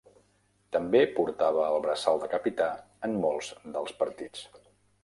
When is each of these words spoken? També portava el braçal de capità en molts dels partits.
També 0.77 1.01
portava 1.17 1.67
el 1.75 1.85
braçal 1.85 2.25
de 2.25 2.33
capità 2.35 2.71
en 3.11 3.17
molts 3.27 3.55
dels 3.79 3.99
partits. 4.03 4.49